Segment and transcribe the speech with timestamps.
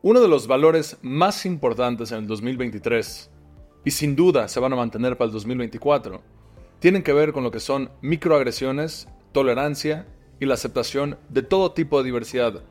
[0.00, 3.30] Uno de los valores más importantes en el 2023,
[3.84, 6.22] y sin duda se van a mantener para el 2024,
[6.78, 10.06] tienen que ver con lo que son microagresiones, tolerancia
[10.38, 12.62] y la aceptación de todo tipo de diversidad.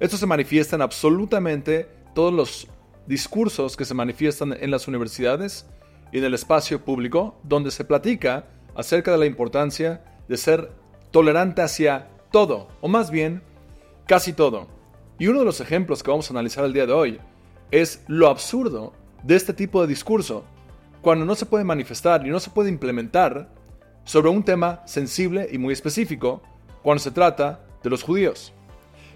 [0.00, 2.66] Esto se manifiesta en absolutamente todos los
[3.06, 5.68] discursos que se manifiestan en las universidades
[6.10, 10.72] y en el espacio público, donde se platica acerca de la importancia de ser
[11.12, 13.44] tolerante hacia todo, o más bien,
[14.06, 14.79] casi todo.
[15.20, 17.20] Y uno de los ejemplos que vamos a analizar el día de hoy
[17.70, 20.46] es lo absurdo de este tipo de discurso,
[21.02, 23.50] cuando no se puede manifestar y no se puede implementar
[24.04, 26.40] sobre un tema sensible y muy específico,
[26.82, 28.54] cuando se trata de los judíos.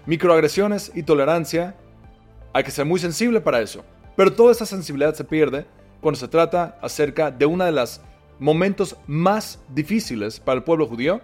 [0.05, 1.75] Microagresiones y tolerancia,
[2.53, 3.83] hay que ser muy sensible para eso,
[4.15, 5.65] pero toda esa sensibilidad se pierde
[6.01, 7.99] cuando se trata acerca de uno de los
[8.37, 11.21] momentos más difíciles para el pueblo judío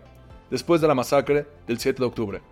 [0.50, 2.51] después de la masacre del 7 de octubre.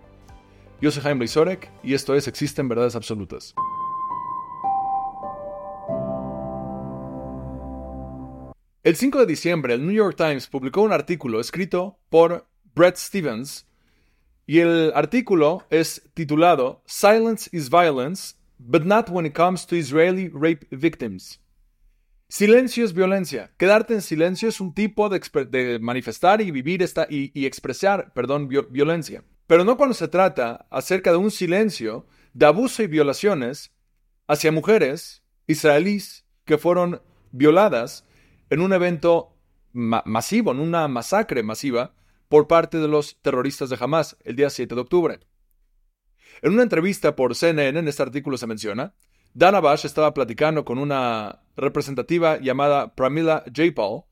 [0.82, 3.54] Yo soy Jaime Blizorek y esto es Existen Verdades Absolutas.
[8.82, 13.66] El 5 de diciembre, el New York Times publicó un artículo escrito por Brett Stevens
[14.46, 20.30] y el artículo es titulado Silence is Violence, but not when it comes to Israeli
[20.32, 21.42] rape victims.
[22.30, 23.50] Silencio es violencia.
[23.58, 29.22] Quedarte en silencio es un tipo de, manifestar y vivir esta y, expresar, perdón, violencia
[29.50, 33.72] pero no cuando se trata acerca de un silencio de abuso y violaciones
[34.28, 38.06] hacia mujeres israelíes que fueron violadas
[38.48, 39.36] en un evento
[39.72, 41.96] masivo, en una masacre masiva
[42.28, 45.18] por parte de los terroristas de Hamas el día 7 de octubre.
[46.42, 48.94] En una entrevista por CNN, en este artículo se menciona,
[49.34, 53.74] Dana Bash estaba platicando con una representativa llamada Pramila J.
[53.74, 54.04] Paul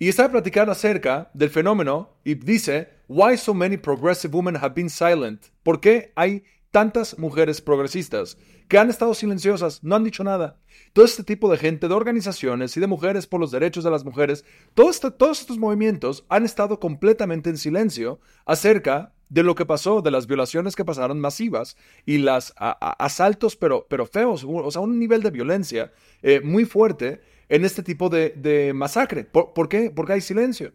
[0.00, 4.88] y estaba platicando acerca del fenómeno y dice, Why so many progressive women have been
[4.88, 5.48] silent?
[5.62, 10.58] ¿Por qué hay tantas mujeres progresistas que han estado silenciosas, no han dicho nada?
[10.94, 14.06] Todo este tipo de gente, de organizaciones y de mujeres por los derechos de las
[14.06, 20.00] mujeres, este, todos estos movimientos han estado completamente en silencio acerca de lo que pasó,
[20.00, 24.98] de las violaciones que pasaron masivas y los asaltos, pero, pero feos, o sea, un
[24.98, 29.24] nivel de violencia eh, muy fuerte en este tipo de, masacre.
[29.24, 29.90] ¿Por, ¿Por qué?
[29.90, 30.72] Porque hay silencio.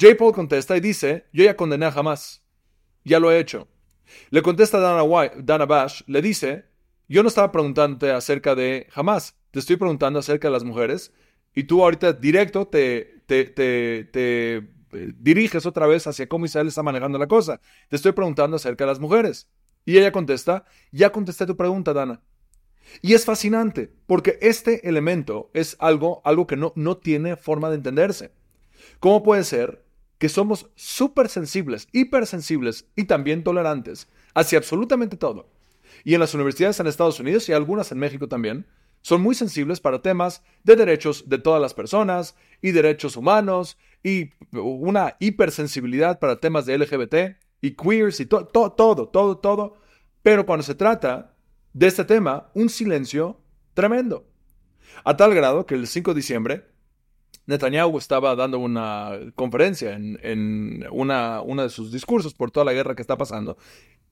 [0.00, 0.16] J.
[0.16, 2.42] Paul contesta y dice, yo ya condené a Hamas.
[3.04, 3.68] Ya lo he hecho.
[4.30, 5.04] Le contesta Dana,
[5.36, 6.64] Dana Bash, le dice,
[7.08, 11.12] yo no estaba preguntándote acerca de Hamas, te estoy preguntando acerca de las mujeres
[11.54, 16.68] y tú ahorita directo te, te, te, te eh, diriges otra vez hacia cómo Israel
[16.68, 17.60] está manejando la cosa.
[17.88, 19.48] Te estoy preguntando acerca de las mujeres.
[19.84, 22.20] Y ella contesta, ya contesté tu pregunta, Dana.
[23.02, 27.76] Y es fascinante, porque este elemento es algo, algo que no, no tiene forma de
[27.76, 28.32] entenderse.
[28.98, 29.84] ¿Cómo puede ser
[30.20, 35.48] que somos súper sensibles, hipersensibles y también tolerantes hacia absolutamente todo.
[36.04, 38.66] Y en las universidades en Estados Unidos y algunas en México también,
[39.00, 44.28] son muy sensibles para temas de derechos de todas las personas y derechos humanos y
[44.52, 47.14] una hipersensibilidad para temas de LGBT
[47.62, 49.76] y queers y todo, todo, todo, todo.
[50.22, 51.34] Pero cuando se trata
[51.72, 53.40] de este tema, un silencio
[53.74, 54.26] tremendo.
[55.04, 56.66] A tal grado que el 5 de diciembre
[57.46, 62.94] Netanyahu estaba dando una conferencia en, una, uno de sus discursos por toda la guerra
[62.94, 63.56] que está pasando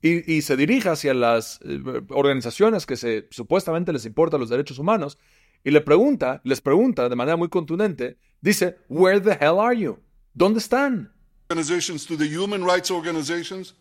[0.01, 5.17] y, se dirige hacia las eh, organizaciones que se, supuestamente les importan los derechos humanos
[5.63, 9.99] y le pregunta, les pregunta de manera muy contundente, dice, Where the hell are you?
[10.33, 11.11] ¿Dónde están?
[11.49, 13.75] Organizations to the human rights organizations.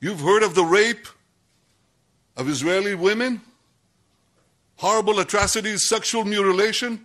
[0.00, 1.08] You've heard of the rape
[2.36, 3.40] of Israeli women?
[4.76, 7.00] Horrible atrocities, sexual mutilation?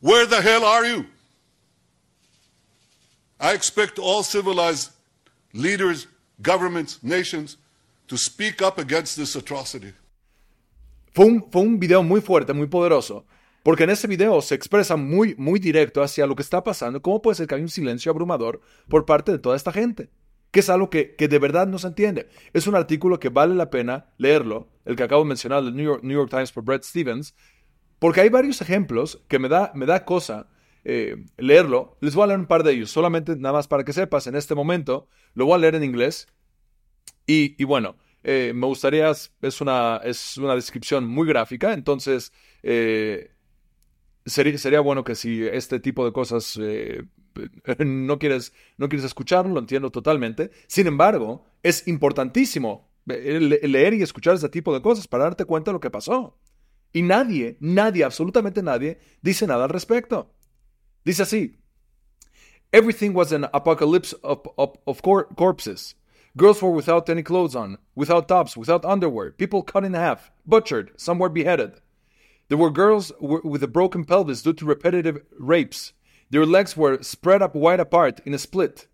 [0.00, 1.06] Where the hell are you?
[3.38, 4.90] I expect all civilized
[5.52, 6.06] leaders,
[6.40, 7.56] governments, nations
[8.08, 9.92] to speak up against this atrocity.
[11.14, 13.24] Fue un, fue un video muy fuerte, muy poderoso,
[13.62, 17.20] porque en ese video se expresa muy, muy directo hacia lo que está pasando, cómo
[17.20, 20.08] puede ser que hay un silencio abrumador por parte de toda esta gente,
[20.52, 22.28] que es algo que, que de verdad no se entiende.
[22.52, 25.84] Es un artículo que vale la pena leerlo, el que acabo de mencionar del New
[25.84, 27.34] York, New York Times por Brett Stevens,
[27.98, 30.48] porque hay varios ejemplos que me da, me da cosa
[30.84, 31.96] eh, leerlo.
[32.00, 34.36] Les voy a leer un par de ellos, solamente nada más para que sepas, en
[34.36, 36.28] este momento lo voy a leer en inglés.
[37.26, 42.32] Y, bueno, eh, me gustaría, es una, es una descripción muy gráfica, entonces
[42.62, 43.31] eh,
[44.26, 46.58] sería, bueno que si este tipo de cosas
[47.78, 50.50] no, quieres, no quieres escucharlo, lo entiendo totalmente.
[50.66, 55.74] Sin embargo, es importantísimo leer y escuchar este tipo de cosas para darte cuenta de
[55.74, 56.38] lo que pasó.
[56.92, 60.34] Y nadie, nadie, absolutamente nadie, dice nada al respecto.
[61.04, 61.58] Dice así,
[62.72, 65.94] Everything was an apocalypse of, of, corpses.
[66.38, 70.92] Girls were without any clothes on, without tops, without underwear, people cut in half, butchered,
[70.96, 71.82] some were beheaded.
[72.52, 75.94] There were girls with a broken pelvis due to repetitive rapes.
[76.28, 78.88] Their legs were spread up wide apart in a split.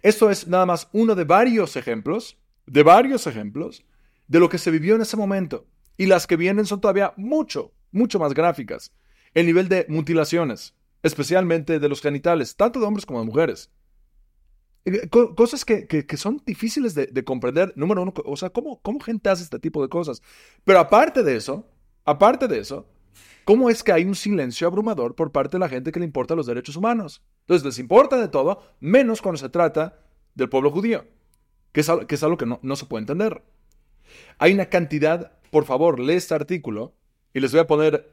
[0.00, 2.36] Esto es nada más uno de varios ejemplos,
[2.68, 3.82] de varios ejemplos,
[4.28, 5.66] de lo que se vivió en ese momento.
[5.96, 8.92] Y las que vienen son todavía mucho, mucho más gráficas.
[9.34, 13.72] El nivel de mutilaciones, especialmente de los genitales, tanto de hombres como de mujeres.
[14.84, 17.72] Eh, cosas que, son difíciles de, comprender.
[17.74, 20.22] Número uno, o sea, ¿cómo, ¿cómo gente hace este tipo de cosas?
[20.62, 21.66] Pero aparte de eso,
[22.08, 22.86] aparte de eso,
[23.44, 26.34] ¿cómo es que hay un silencio abrumador por parte de la gente que le importa
[26.34, 27.22] los derechos humanos?
[27.40, 30.00] Entonces les importa de todo, menos cuando se trata
[30.34, 31.04] del pueblo judío,
[31.72, 33.42] que es, algo que no, se puede entender.
[34.38, 36.94] Hay una cantidad, por favor, lee este artículo
[37.34, 38.10] y les voy a poner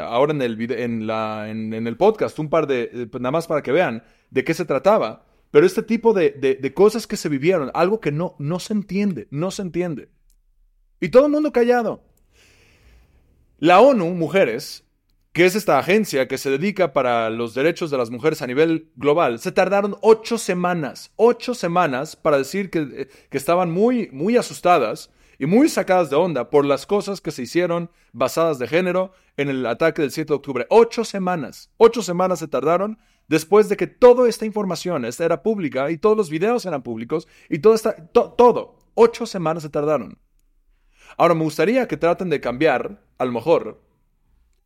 [0.00, 3.72] ahora en el, en, la, en, el podcast un par de, nada más para que
[3.72, 5.26] vean de qué se trataba.
[5.50, 9.26] Pero este tipo de, de, cosas que se vivieron, algo que no, no se entiende,
[9.30, 10.08] no se entiende.
[11.00, 12.11] Y todo el mundo callado.
[13.62, 14.84] La ONU, Mujeres,
[15.32, 18.90] que es esta agencia que se dedica para los derechos de las mujeres a nivel
[18.96, 25.12] global, se tardaron ocho semanas, ocho semanas para decir que, que estaban muy, muy asustadas
[25.38, 29.48] y muy sacadas de onda por las cosas que se hicieron basadas de género en
[29.48, 30.66] el ataque del 7 de octubre.
[30.68, 32.98] Ocho semanas, ocho semanas se tardaron
[33.28, 37.28] después de que toda esta información esta era pública y todos los videos eran públicos
[37.48, 40.18] y todo, esta, todo, ocho semanas se tardaron.
[41.16, 43.80] Ahora me gustaría que traten de cambiar, a lo mejor,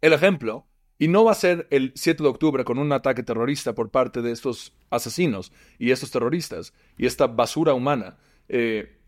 [0.00, 0.66] el ejemplo
[0.98, 4.22] y no va a ser el 7 de octubre con un ataque terrorista por parte
[4.22, 8.16] de estos asesinos y estos terroristas y esta basura humana.
[8.48, 8.98] Eh,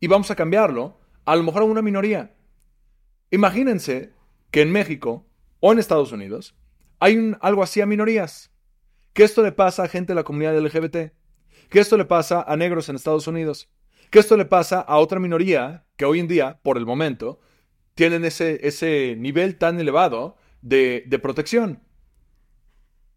[0.00, 2.34] y vamos a cambiarlo a lo mejor a una minoría.
[3.30, 4.12] Imagínense
[4.50, 5.26] que en México
[5.60, 6.54] o en Estados Unidos
[6.98, 8.50] hay un, algo así a minorías.
[9.12, 11.12] Que esto le pasa a gente de la comunidad LGBT.
[11.68, 13.68] Que esto le pasa a negros en Estados Unidos.
[14.10, 17.40] Que esto le pasa a otra minoría que hoy en día, por el momento,
[17.94, 21.82] tienen ese, ese nivel tan elevado de, de protección.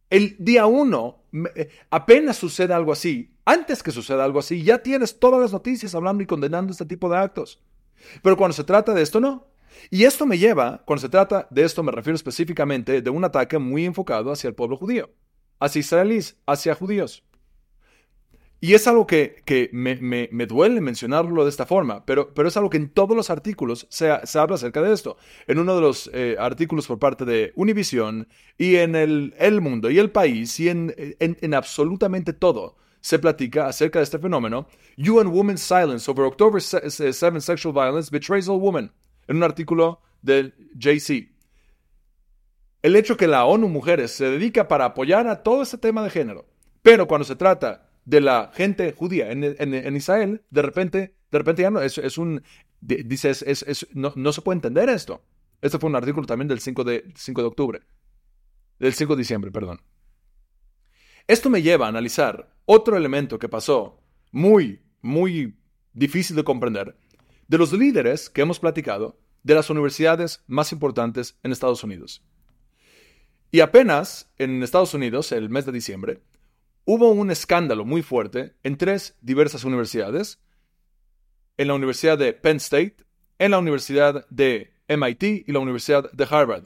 [0.10, 1.24] El día uno,
[1.56, 5.96] eh, apenas sucede algo así, antes que suceda algo así, ya tienes todas las noticias
[5.96, 7.62] hablando y condenando este tipo de actos.
[8.22, 9.48] Pero cuando se trata de esto, no.
[9.90, 13.58] Y esto me lleva, cuando se trata de esto, me refiero específicamente de un ataque
[13.58, 15.10] muy enfocado hacia el pueblo judío,
[15.60, 17.24] hacia israelíes, hacia judíos.
[18.64, 22.48] Y es algo que, que me, me, me, duele mencionarlo de esta forma, pero, pero
[22.48, 25.18] es algo que en todos los artículos se, se habla acerca de esto.
[25.48, 28.28] En uno de los eh, artículos por parte de Univision
[28.60, 33.18] y en el, el Mundo y el País y en, en, en, absolutamente todo se
[33.18, 34.68] platica acerca de este fenómeno.
[34.96, 38.92] UN Women's Silence over October 7 Sexual Violence Betrays All Women,
[39.28, 41.32] en un artículo del JC.
[42.84, 46.12] El hecho que la ONU Mujeres se dedica para apoyar a todo este tema de
[46.12, 46.46] género,
[46.84, 51.72] pero cuando se trata de la gente judía en, Israel, de repente, de repente ya
[51.72, 52.44] no, es, es un,
[52.82, 55.24] dices, es, no, se puede entender esto.
[55.62, 57.82] Este fue un artículo también del 5 de, 5 de octubre,
[58.80, 59.82] del 5 de diciembre, perdón.
[61.28, 64.02] Esto me lleva a analizar otro elemento que pasó
[64.32, 65.56] muy, muy
[65.94, 66.98] difícil de comprender,
[67.48, 72.24] de los líderes que hemos platicado de las universidades más importantes en Estados Unidos.
[73.52, 76.22] Y apenas en Estados Unidos, el mes de diciembre,
[76.86, 80.40] hubo un escándalo muy fuerte en tres diversas universidades,
[81.58, 82.98] en la Universidad de Penn State,
[83.40, 86.66] en la Universidad de MIT y la Universidad de Harvard.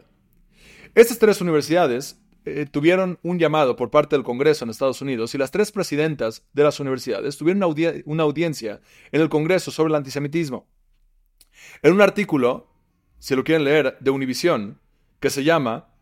[0.94, 5.40] Estas tres universidades eh, tuvieron un llamado por parte del Congreso en Estados Unidos y
[5.40, 7.64] las tres presidentas de las universidades tuvieron
[8.06, 10.68] una, audiencia en el Congreso sobre el antisemitismo.
[11.82, 12.68] En un artículo,
[13.18, 14.80] si lo quieren leer, de Univision,
[15.20, 15.95] que se llama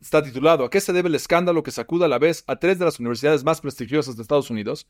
[0.00, 2.78] está titulado ¿A qué se debe el escándalo que sacuda a la vez a tres
[2.78, 4.88] de las universidades más prestigiosas de Estados Unidos?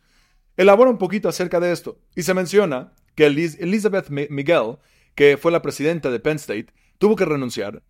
[0.57, 4.79] Elabora un poquito acerca de esto y se menciona que Elizabeth Miguel,
[5.14, 7.83] que fue la presidenta de Penn State, tuvo que renunciar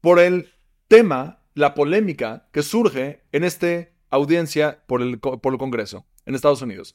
[0.00, 0.52] por el
[0.88, 6.62] tema, la polémica que surge en esta audiencia por el, por el Congreso en Estados
[6.62, 6.94] Unidos.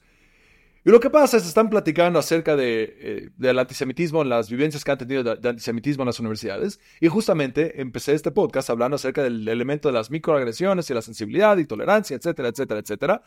[0.85, 4.83] Y lo que pasa es que están platicando acerca de, eh, del antisemitismo, las vivencias
[4.83, 6.79] que han tenido de, antisemitismo en las universidades.
[7.01, 11.57] Y justamente empecé este podcast hablando acerca del elemento de las microagresiones y la sensibilidad
[11.57, 13.21] y tolerancia, etcétera, etcétera, etcétera.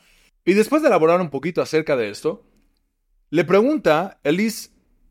[0.44, 2.46] Y después de elaborar un poquito acerca de esto,
[3.28, 4.70] le pregunta Elise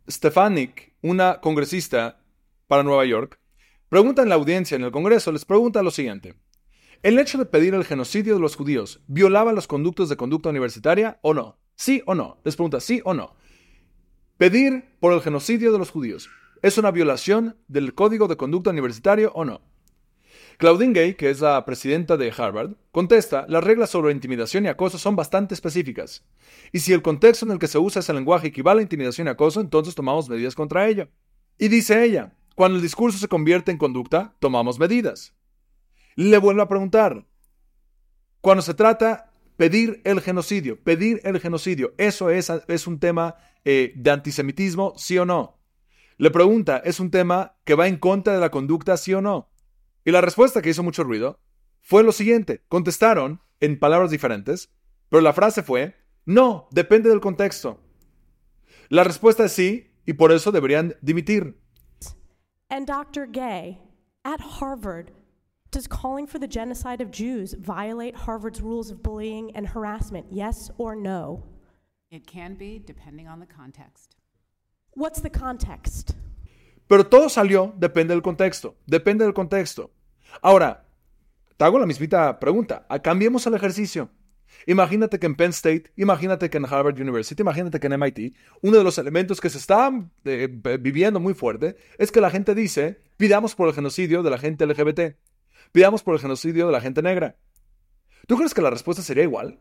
[0.10, 2.19] Stefanik, una congresista
[2.67, 3.39] para Nueva York,
[3.89, 6.36] pregunta en la audiencia en el Congreso, les pregunta lo siguiente.
[7.01, 11.19] ¿El hecho de pedir el genocidio de los judíos violaba los conductos de conducta universitaria
[11.22, 11.58] o no?
[11.80, 12.38] ¿Sí o no?
[12.44, 13.38] Les pregunta, ¿sí o no?
[14.36, 16.30] Pedir por el genocidio de los judíos.
[16.62, 19.62] ¿Es una violación del código de conducta universitario o no?
[20.58, 24.98] Claudine Gay, que es la presidenta de Harvard, contesta, las reglas sobre intimidación y acoso
[24.98, 26.26] son bastante específicas.
[26.74, 29.30] Y si el contexto en el que se usa ese lenguaje equivale a intimidación y
[29.30, 31.08] acoso, entonces tomamos medidas contra ello.
[31.58, 35.34] Y dice ella, cuando el discurso se convierte en conducta, tomamos medidas.
[36.18, 37.26] Le vuelvo a preguntar,
[38.42, 39.29] cuando se trata
[39.60, 43.36] pedir el genocidio, pedir el genocidio, ¿eso es, es un tema
[43.66, 45.60] eh, de antisemitismo, sí o no?
[46.18, 49.51] Le pregunta, ¿es un tema que va en contra de la conducta, sí o no?
[50.06, 51.42] Y la respuesta que hizo mucho ruido
[51.82, 52.63] fue lo siguiente.
[52.70, 54.72] Contestaron en palabras diferentes,
[55.10, 57.82] pero la frase fue, no, depende del contexto.
[58.88, 61.60] La respuesta es sí, y por eso deberían dimitir.
[62.70, 63.28] And Dr.
[63.30, 63.78] Gay,
[64.24, 65.12] at Harvard,
[65.72, 70.28] does calling for the genocide of Jews violate Harvard's rules of bullying and harassment?
[70.32, 71.44] Yes or no?
[72.12, 74.16] It can be, depending on the context.
[74.96, 76.16] What's the context?
[76.88, 79.92] Pero todo salió, depende del contexto, depende del contexto.
[80.42, 80.88] Ahora,
[81.56, 82.86] te hago la mismita pregunta.
[82.90, 84.10] Ah, cambiemos el ejercicio.
[84.66, 88.78] Imagínate que en Penn State, imagínate que en Harvard University, imagínate que en MIT, uno
[88.78, 89.92] de los elementos que se está
[90.26, 90.48] eh,
[90.80, 94.66] viviendo muy fuerte es que la gente dice, pidamos por el genocidio de la gente
[94.66, 95.16] LGBT,
[95.72, 97.38] pidamos por el genocidio de la gente negra.
[98.28, 99.60] ¿Tú crees que la respuesta sería igual?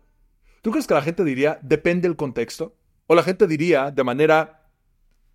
[0.62, 2.74] ¿Tú crees que la gente diría, depende del contexto?
[3.06, 4.58] ¿O la gente diría de manera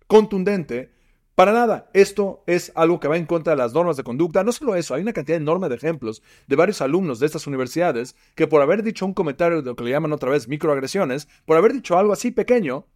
[0.06, 0.92] contundente,
[1.34, 4.44] para nada, esto es algo que va en contra de las normas de conducta.
[4.44, 8.14] No solo eso, hay una cantidad enorme de ejemplos de varios alumnos de estas universidades
[8.36, 11.56] que por haber dicho un comentario de lo que le llaman otra vez microagresiones, por
[11.56, 12.86] haber dicho algo así pequeño,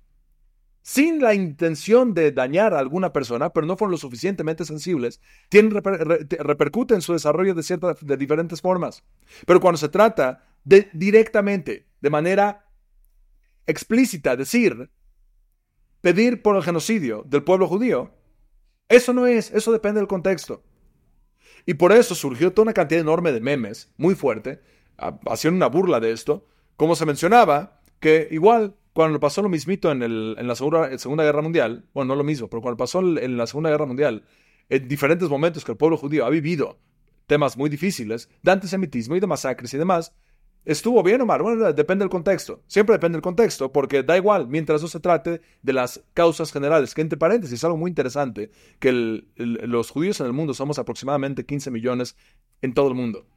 [0.88, 5.71] sin la intención de dañar a alguna persona, pero no fueron lo suficientemente sensibles, tienen,
[5.71, 9.04] repercuten su desarrollo de, ciertas, de diferentes formas.
[9.45, 12.64] Pero cuando se trata directamente, de manera
[13.66, 14.90] explícita, decir,
[16.00, 18.14] pedir por el genocidio del pueblo judío,
[18.88, 20.62] eso no es, eso depende del contexto.
[21.66, 24.62] Y por eso surgió toda una cantidad enorme de memes, muy fuerte,
[24.97, 26.47] haciendo una burla de esto.
[26.78, 31.40] Como se mencionaba, que igual cuando pasó lo mismito en, en la segunda, segunda, Guerra
[31.40, 34.24] Mundial, bueno, no lo mismo, pero cuando pasó en la Segunda Guerra Mundial,
[34.68, 36.80] en diferentes momentos que el pueblo judío ha vivido
[37.28, 40.16] temas muy difíciles de antisemitismo y de masacres y demás,
[40.64, 41.40] ¿Estuvo bien o mal?
[41.40, 42.64] Bueno, depende del contexto.
[42.66, 46.92] Siempre depende del contexto, porque da igual, mientras no se trate de las causas generales,
[46.92, 48.50] que entre paréntesis es algo muy interesante,
[48.80, 52.16] que los judíos en el mundo somos aproximadamente 15 millones
[52.62, 53.28] en todo el mundo.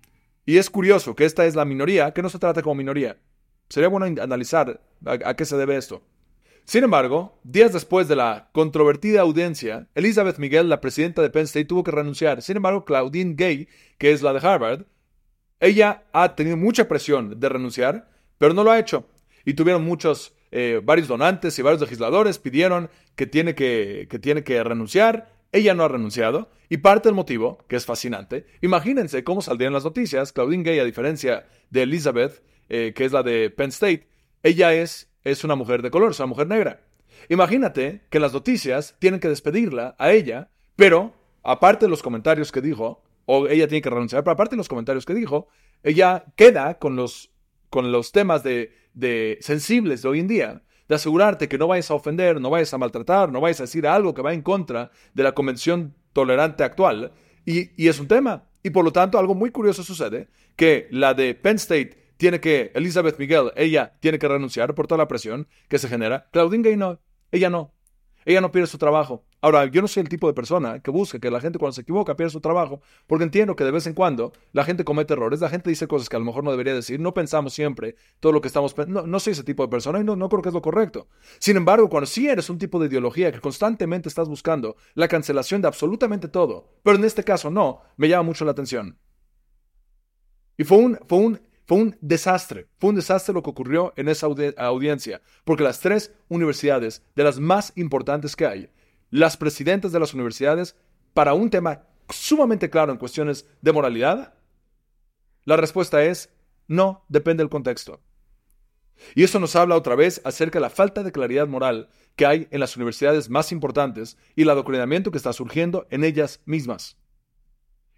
[0.44, 3.20] Y es curioso que esta es la minoría, que no se trata como minoría.
[3.72, 6.02] Sería bueno analizar a qué se debe esto.
[6.66, 11.66] Sin embargo, días después de la controvertida audiencia, Elizabeth Miguel, la presidenta de Penn State,
[11.66, 12.42] tuvo que renunciar.
[12.42, 14.84] Sin embargo, Claudine Gay, que es la de Harvard,
[15.62, 19.08] ella ha tenido mucha presión de renunciar, pero no lo ha hecho.
[19.46, 24.44] Y tuvieron muchos, eh, varios donantes y varios legisladores pidieron que tiene que, que tiene
[24.44, 25.32] que renunciar.
[25.54, 26.52] Ella no ha renunciado.
[26.68, 30.34] Y parte del motivo, que es fascinante, imagínense cómo saldrían las noticias.
[30.34, 34.08] Claudine Gay, a diferencia de Elizabeth, eh, que es la de Penn State,
[34.44, 36.80] ella es, es una mujer de color, es una mujer negra.
[37.28, 41.14] Imagínate que las noticias tienen que despedirla a ella, pero
[41.44, 44.70] aparte de los comentarios que dijo, o ella tiene que renunciar, pero aparte de los
[44.70, 45.50] comentarios que dijo,
[45.84, 47.32] ella queda con los,
[47.70, 51.92] con los temas de, de sensibles de hoy en día, de asegurarte que no vayas
[51.92, 54.92] a ofender, no vayas a maltratar, no vayas a decir algo que va en contra
[55.14, 57.12] de la convención tolerante actual,
[57.46, 58.46] y, y es un tema.
[58.64, 62.72] Y por lo tanto, algo muy curioso sucede, que la de Penn State tiene que,
[62.76, 66.30] Elizabeth Miguel, ella tiene que renunciar por toda la presión que se genera.
[66.32, 67.00] Claudine Gay no,
[67.32, 67.74] ella no.
[68.26, 69.26] Ella no pierde su trabajo.
[69.42, 71.82] Ahora, yo no soy el tipo de persona que busca que la gente cuando se
[71.82, 75.42] equivoca pierda su trabajo, porque entiendo que de vez en cuando la gente comete errores,
[75.42, 78.34] la gente dice cosas que a lo mejor no debería decir, no pensamos siempre todo
[78.34, 79.08] lo que estamos pensando.
[79.08, 81.08] No, soy ese tipo de persona y no, no creo que es lo correcto.
[81.40, 85.64] Sin embargo, cuando sí eres un tipo de ideología que constantemente estás buscando la cancelación
[85.64, 89.00] de absolutamente todo, pero en este caso no, me llama mucho la atención.
[90.56, 94.10] Y fue un, fue un fue un desastre, fue un desastre lo que ocurrió en
[94.10, 98.70] esa audiencia, porque las tres universidades, de las más importantes que hay,
[99.10, 100.76] las presidentas de las universidades,
[101.14, 104.34] para un tema sumamente claro en cuestiones de moralidad,
[105.46, 106.30] la respuesta es
[106.68, 108.02] no, depende del contexto.
[109.16, 111.88] Y eso nos habla otra vez acerca de la falta de claridad moral
[112.18, 116.42] que hay en las universidades más importantes y el adoctrinamiento que está surgiendo en ellas
[116.44, 116.98] mismas.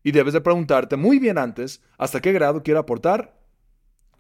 [0.04, 3.42] Y debes de preguntarte muy bien antes hasta qué grado quiere aportar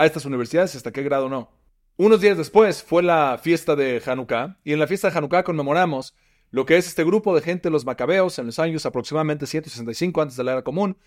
[0.03, 1.51] a estas universidades, hasta qué grado no.
[1.95, 6.15] Unos días después fue la fiesta de Hanukkah, y en la fiesta de Hanukkah conmemoramos
[6.51, 10.38] lo que es este grupo de gente, los macabeos, en los años aproximadamente 165 antes
[10.38, 10.98] de la era común.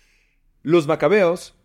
[0.61, 1.55] Los macabeos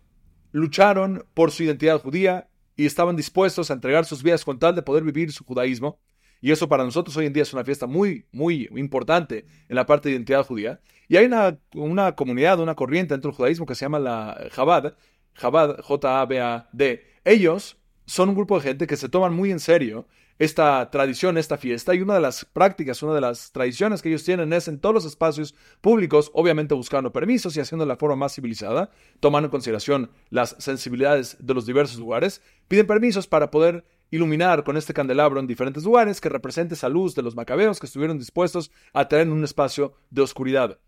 [0.51, 4.83] lucharon por su identidad judía y estaban dispuestos a entregar sus vidas con tal de
[4.83, 5.99] poder vivir su judaísmo.
[6.39, 9.85] Y eso para nosotros hoy en día es una fiesta muy, muy importante en la
[9.85, 10.79] parte de identidad judía.
[11.07, 14.95] Y hay una, una comunidad, una corriente dentro del judaísmo que se llama la Chabad,
[15.35, 17.12] Chabad, J-A-B-A-D.
[17.25, 20.07] Ellos son un grupo de gente que se toman muy en serio
[20.39, 24.23] esta tradición, esta fiesta, y una de las prácticas, una de las tradiciones que ellos
[24.23, 28.33] tienen es en todos los espacios públicos, obviamente buscando permisos y haciendo la forma más
[28.33, 28.89] civilizada,
[29.19, 34.75] tomando en consideración las sensibilidades de los diversos lugares, piden permisos para poder iluminar con
[34.75, 38.71] este candelabro en diferentes lugares que represente esa luz de los macabeos que estuvieron dispuestos
[38.91, 40.79] a tener un espacio de oscuridad.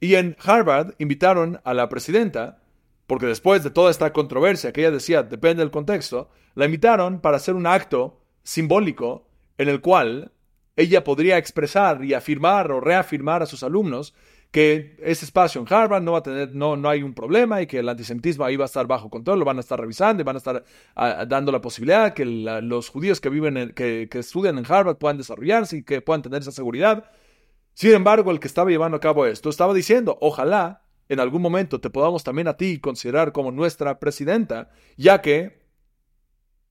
[0.00, 2.61] Y en Harvard invitaron a la presidenta
[3.06, 7.36] porque después de toda esta controversia que ella decía, depende del contexto, la invitaron para
[7.36, 9.28] hacer un acto simbólico
[9.58, 10.32] en el cual
[10.76, 14.14] ella podría expresar y afirmar o reafirmar a sus alumnos
[14.50, 17.66] que ese espacio en Harvard no va a tener, no, no hay un problema y
[17.66, 20.24] que el antisemitismo ahí va a estar bajo control, lo van a estar revisando y
[20.24, 20.62] van a estar
[20.94, 25.16] ah, dando la posibilidad que los judíos que viven, que, que estudian en Harvard puedan
[25.16, 27.10] desarrollarse y que puedan tener esa seguridad.
[27.72, 30.81] Sin embargo, el que estaba llevando a cabo esto estaba diciendo, ojalá
[31.12, 35.62] en algún momento te podamos también a ti considerar como nuestra presidenta, ya que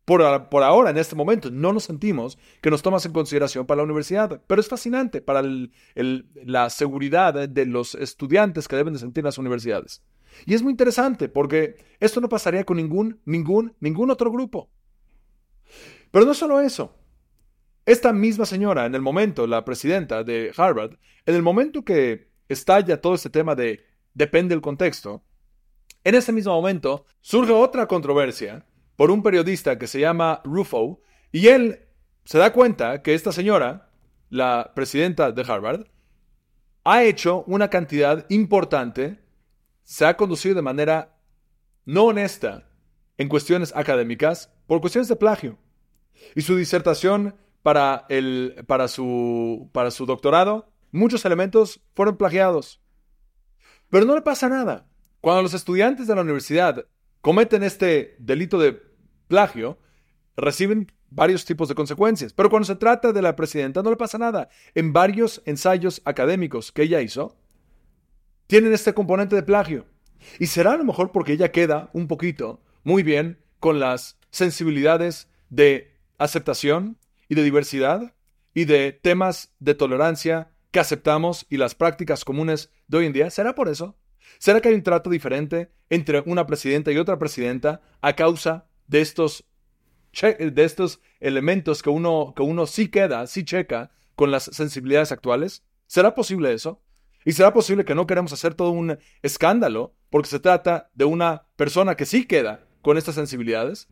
[0.04, 3.84] por, ahora, en este momento, no nos sentimos que nos tomas en consideración para la
[3.84, 4.42] universidad.
[4.48, 5.44] Pero es fascinante para
[5.94, 10.04] la seguridad de los estudiantes que deben de sentir en las universidades.
[10.46, 14.70] Y es muy interesante porque esto no pasaría con ningún, ningún, ningún otro grupo.
[16.10, 16.98] Pero no solo eso.
[17.86, 23.00] Esta misma señora, en el momento, la presidenta de Harvard, en el momento que estalla
[23.00, 25.24] todo este tema de depende del contexto.
[26.04, 28.66] En ese mismo momento surge otra controversia
[28.96, 31.02] por un periodista que se llama Rufo
[31.32, 31.88] y él
[32.26, 33.90] se da cuenta que esta señora,
[34.30, 35.88] la presidenta de Harvard,
[36.84, 39.20] ha hecho una cantidad importante,
[39.84, 41.18] se ha conducido de manera
[41.86, 42.70] no honesta
[43.18, 45.58] en cuestiones académicas por cuestiones de plagio.
[46.36, 52.81] Y su disertación para, el, para, su, para su doctorado, muchos elementos fueron plagiados.
[53.92, 54.88] Pero no le pasa nada.
[55.20, 56.88] Cuando los estudiantes de la universidad
[57.20, 58.82] cometen este delito de
[59.28, 59.78] plagio,
[60.36, 62.34] reciben varios tipos de consecuencias.
[62.34, 64.50] Pero cuando se trata de la presidenta, no le pasa nada.
[64.74, 67.38] En varios ensayos académicos que ella hizo,
[68.48, 69.86] tienen este componente de plagio.
[70.40, 75.28] Y será a lo mejor porque ella queda un poquito muy bien con las sensibilidades
[75.50, 78.14] de aceptación y de diversidad
[78.54, 83.30] y de temas de tolerancia que aceptamos y las prácticas comunes de hoy en día?
[83.30, 83.98] ¿Será por eso?
[84.40, 89.02] ¿Será que hay un trato diferente entre una presidenta y otra presidenta a causa de
[89.02, 89.46] estos,
[90.14, 95.64] de estos elementos que uno, que uno sí queda, sí checa con las sensibilidades actuales?
[95.88, 96.82] ¿Será posible eso?
[97.26, 101.48] ¿Y será posible que no queremos hacer todo un escándalo porque se trata de una
[101.56, 103.90] persona que sí queda con estas sensibilidades?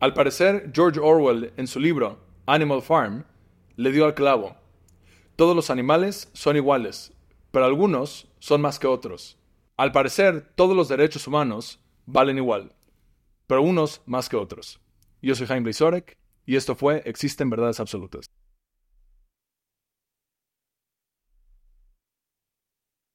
[0.00, 3.24] Al parecer, George Orwell, en su libro Animal Farm,
[3.76, 4.56] le dio al clavo.
[5.42, 7.12] Todos los animales son iguales,
[7.50, 9.38] pero algunos son más que otros.
[9.76, 12.76] Al parecer, todos los derechos humanos valen igual,
[13.48, 14.78] pero unos más que otros.
[15.20, 18.30] Yo soy Jaime Blizorek y esto fue Existen Verdades Absolutas.